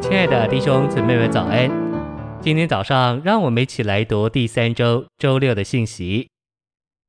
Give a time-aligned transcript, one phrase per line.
[0.00, 1.70] 亲爱的弟兄姊妹们，早安！
[2.40, 6.28] 今天早上，让我们一起来读第三周周六的信息。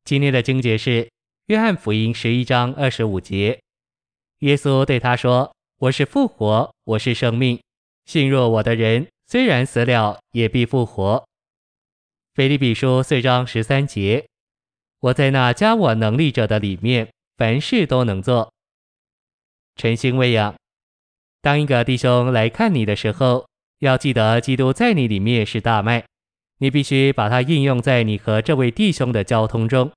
[0.03, 1.05] 今天的经节是
[1.47, 3.59] 《约翰福音》十一章二十五节。
[4.39, 7.59] 耶稣对他说：“我是复活，我是生命。
[8.05, 11.25] 信若我的人，虽然死了，也必复活。”
[12.35, 14.25] 腓立比书四章十三节。
[14.99, 18.51] 我在那加我能力者的里面，凡事都能做。
[19.77, 20.53] 晨星喂养。
[21.41, 23.47] 当一个弟兄来看你的时候，
[23.79, 26.05] 要记得基督在你里面是大麦，
[26.59, 29.91] 你必须把它应用在你和这位弟兄的交通中。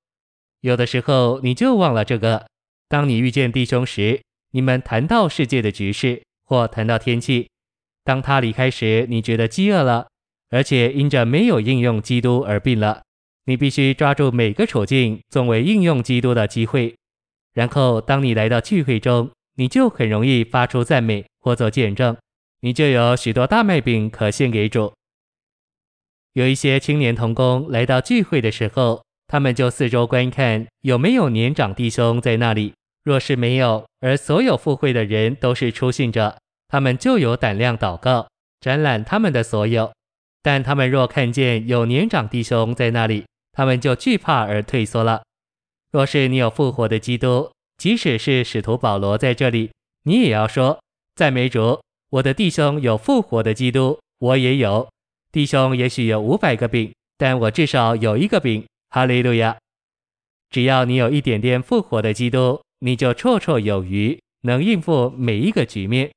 [0.62, 2.46] 有的时候你就忘了这个。
[2.88, 7.48] 当你遇见弟兄时，你们谈到世界的局势，或谈到天气。
[8.04, 10.06] 当他离开时，你觉得饥饿了，
[10.50, 13.02] 而且因着没有应用基督而病了。
[13.46, 16.94] 你必须抓住每个处境作为应用基督的机会。
[17.52, 22.16] 然后，当你来到聚会中，你就很容易发出赞美或做见证，
[22.60, 24.92] 你就有许多大麦饼可献给主。
[26.32, 32.72] 有一些青年童工来到聚会的时候，他们就四周观看有没有年长弟兄在那里。
[33.04, 36.38] 若是没有，而所有赴会的人都是初信者，
[36.68, 38.26] 他们就有胆量祷告，
[38.60, 39.92] 展览他们的所有。
[40.42, 45.22] 但他们若看见有年长弟兄在那里，他们就惧怕而退缩了。
[45.92, 49.70] 若是你有复活的基督，即使是使徒保罗在这里，
[50.02, 50.80] 你也要说：
[51.14, 54.88] 赞美主，我的弟兄有复活的基督，我也有。
[55.32, 58.64] 弟兄也许有五百个饼，但我至少有一个饼。
[58.90, 59.58] 哈利路亚！
[60.50, 66.12] 只要你有一点点复活的基督，你就绰绰有余，能应付每一个局面。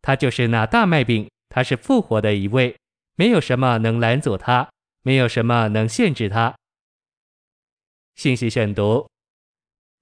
[0.00, 2.76] 他就是那大麦饼，他是复活的一位，
[3.16, 4.70] 没有什么能拦阻他，
[5.02, 6.54] 没有什么能限制他。
[8.14, 9.08] 信息选读：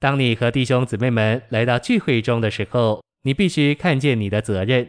[0.00, 4.88] 当你和弟兄姊妹们来到聚会中的时候，你必须看见你的责任。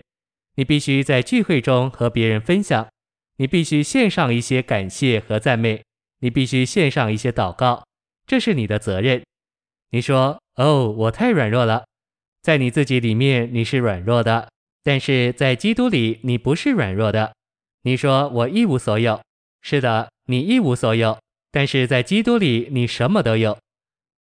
[0.55, 2.87] 你必须在聚会中和别人分享。
[3.37, 5.81] 你必须献上一些感谢和赞美。
[6.19, 7.85] 你必须献上一些祷告，
[8.27, 9.23] 这是你的责任。
[9.91, 11.85] 你说：“哦，我太软弱了。”
[12.43, 14.49] 在你自己里面你是软弱的，
[14.83, 17.33] 但是在基督里你不是软弱的。
[17.83, 19.21] 你说：“我一无所有。”
[19.63, 21.17] 是的，你一无所有。
[21.51, 23.57] 但是在基督里，你什么都有。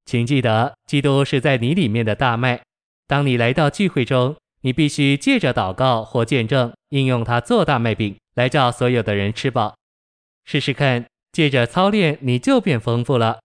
[0.09, 2.63] 请记得，基督是在你里面的大麦。
[3.07, 9.77] 当你来到聚会中，你必须借着祷告或见证，应用它做大麦饼，来叫所有的人吃饱。
[10.47, 13.41] 试试看，借着操练，你就变丰富了。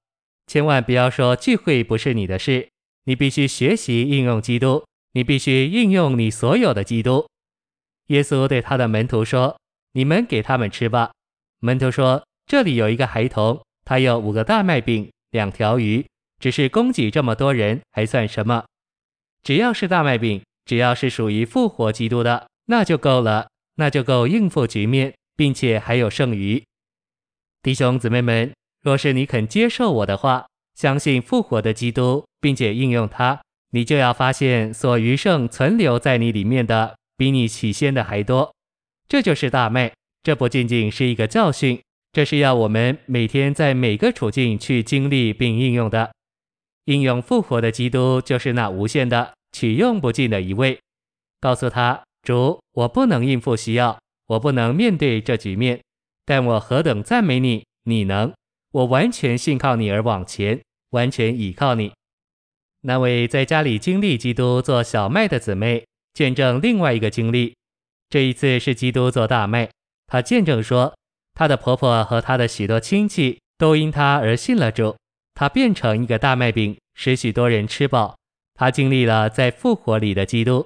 [0.48, 2.70] 千万不要说聚会不是你的事，
[3.04, 7.28] 你必须学习应用基督，你必须应用你所有的基督。
[8.08, 9.60] 耶稣对他的门徒说
[9.92, 11.12] ：“你们给他们吃吧。”
[11.60, 16.06] 门徒说：“这里有一个孩童。”他有五个大麦饼，两条鱼，
[16.44, 18.66] 只是供给这么多人还算什么？
[19.44, 26.62] 只要是大麦饼，只要是属于复活基督的，那就够了，那就够应付局面，并且还有剩余。
[27.62, 28.52] 弟兄姊妹们，
[28.82, 30.46] 若是你肯接受我的话，
[30.76, 33.40] 相信复活的基督，并且应用它，
[33.72, 38.54] 你就要发现所余剩存留在你里面的，比你起先的还多。
[39.08, 41.80] 这就是大麦，这不仅仅是一个教训。
[42.12, 46.12] 这是要我们每天在每个处境去经历并应用的。
[46.86, 50.80] 应用复活的基督就是那无限的、取用不尽的一位。
[51.40, 55.82] 告诉他：主，我不能应付需要，我不能面对这局面，
[56.26, 58.34] 但我何等赞美你，你能！
[58.72, 60.62] 我完全信靠你而往前，
[60.92, 61.92] 完全倚靠你。
[62.82, 67.56] 那位在家里经历基督做小麦的姊妹，见证另外一个经历。
[68.10, 69.70] 这一次是基督做大麦，
[70.08, 70.94] 她见证说。
[71.36, 74.96] 她的婆婆和她的许多亲戚都因她而信了主，
[75.36, 78.16] 它变成一个大麦饼，使许多人吃饱。
[78.54, 80.66] 她经历了在复活里的基督。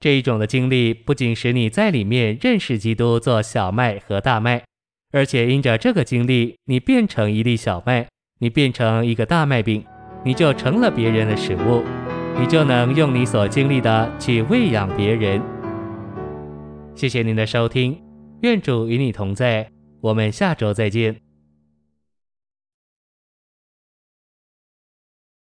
[0.00, 4.64] 这一种的经历不仅使你在里面认识基督做小麦和大麦，
[5.12, 8.08] 而且因着这个经历，你变成一粒小麦，
[8.40, 9.84] 你变成一个大麦饼，
[10.24, 11.84] 你就成了别人的食物，
[12.38, 15.40] 你就能用你所经历的去喂养别人。
[16.96, 18.00] 谢谢您的收听。
[18.42, 19.70] 愿主与你同在，
[20.00, 21.21] 我们下周再见。